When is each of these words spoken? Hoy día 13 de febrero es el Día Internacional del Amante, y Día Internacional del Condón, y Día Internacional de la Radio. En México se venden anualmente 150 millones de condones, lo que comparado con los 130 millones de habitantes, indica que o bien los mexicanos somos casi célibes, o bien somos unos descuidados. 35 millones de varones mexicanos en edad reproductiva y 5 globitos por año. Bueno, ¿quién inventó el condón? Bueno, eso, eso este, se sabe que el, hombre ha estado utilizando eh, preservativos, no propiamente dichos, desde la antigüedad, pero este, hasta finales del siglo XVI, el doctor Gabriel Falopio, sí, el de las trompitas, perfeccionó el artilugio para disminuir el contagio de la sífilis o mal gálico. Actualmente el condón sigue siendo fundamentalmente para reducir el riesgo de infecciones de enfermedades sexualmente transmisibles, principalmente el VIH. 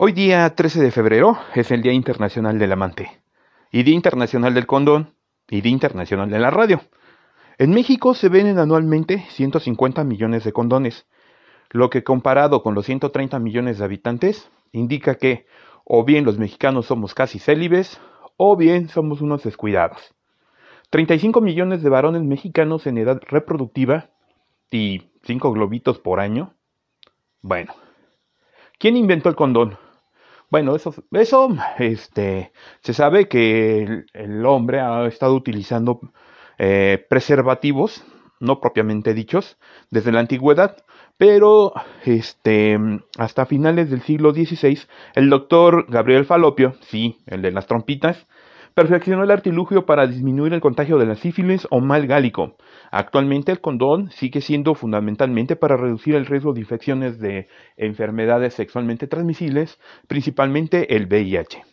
Hoy 0.00 0.12
día 0.12 0.48
13 0.54 0.80
de 0.80 0.92
febrero 0.92 1.36
es 1.56 1.72
el 1.72 1.82
Día 1.82 1.92
Internacional 1.92 2.56
del 2.56 2.70
Amante, 2.70 3.20
y 3.72 3.82
Día 3.82 3.96
Internacional 3.96 4.54
del 4.54 4.64
Condón, 4.64 5.16
y 5.50 5.60
Día 5.60 5.72
Internacional 5.72 6.30
de 6.30 6.38
la 6.38 6.52
Radio. 6.52 6.82
En 7.58 7.72
México 7.74 8.14
se 8.14 8.28
venden 8.28 8.60
anualmente 8.60 9.26
150 9.30 10.04
millones 10.04 10.44
de 10.44 10.52
condones, 10.52 11.08
lo 11.70 11.90
que 11.90 12.04
comparado 12.04 12.62
con 12.62 12.76
los 12.76 12.86
130 12.86 13.40
millones 13.40 13.78
de 13.78 13.86
habitantes, 13.86 14.48
indica 14.70 15.16
que 15.16 15.46
o 15.84 16.04
bien 16.04 16.24
los 16.24 16.38
mexicanos 16.38 16.86
somos 16.86 17.12
casi 17.12 17.40
célibes, 17.40 18.00
o 18.36 18.56
bien 18.56 18.88
somos 18.90 19.20
unos 19.20 19.42
descuidados. 19.42 20.14
35 20.90 21.40
millones 21.40 21.82
de 21.82 21.90
varones 21.90 22.22
mexicanos 22.22 22.86
en 22.86 22.98
edad 22.98 23.20
reproductiva 23.26 24.10
y 24.70 25.10
5 25.24 25.50
globitos 25.50 25.98
por 25.98 26.20
año. 26.20 26.54
Bueno, 27.42 27.74
¿quién 28.78 28.96
inventó 28.96 29.28
el 29.28 29.34
condón? 29.34 29.76
Bueno, 30.50 30.74
eso, 30.74 30.94
eso 31.12 31.54
este, 31.78 32.52
se 32.80 32.94
sabe 32.94 33.28
que 33.28 34.04
el, 34.14 34.46
hombre 34.46 34.80
ha 34.80 35.06
estado 35.06 35.34
utilizando 35.34 36.00
eh, 36.58 37.04
preservativos, 37.10 38.02
no 38.40 38.60
propiamente 38.60 39.12
dichos, 39.12 39.58
desde 39.90 40.10
la 40.10 40.20
antigüedad, 40.20 40.76
pero 41.18 41.74
este, 42.06 42.78
hasta 43.18 43.44
finales 43.44 43.90
del 43.90 44.00
siglo 44.00 44.32
XVI, 44.32 44.80
el 45.14 45.28
doctor 45.28 45.84
Gabriel 45.88 46.24
Falopio, 46.24 46.74
sí, 46.80 47.18
el 47.26 47.42
de 47.42 47.52
las 47.52 47.66
trompitas, 47.66 48.26
perfeccionó 48.78 49.24
el 49.24 49.32
artilugio 49.32 49.86
para 49.86 50.06
disminuir 50.06 50.52
el 50.54 50.60
contagio 50.60 50.98
de 50.98 51.06
la 51.06 51.16
sífilis 51.16 51.66
o 51.72 51.80
mal 51.80 52.06
gálico. 52.06 52.54
Actualmente 52.92 53.50
el 53.50 53.60
condón 53.60 54.12
sigue 54.12 54.40
siendo 54.40 54.76
fundamentalmente 54.76 55.56
para 55.56 55.76
reducir 55.76 56.14
el 56.14 56.26
riesgo 56.26 56.52
de 56.52 56.60
infecciones 56.60 57.18
de 57.18 57.48
enfermedades 57.76 58.54
sexualmente 58.54 59.08
transmisibles, 59.08 59.80
principalmente 60.06 60.94
el 60.94 61.08
VIH. 61.08 61.67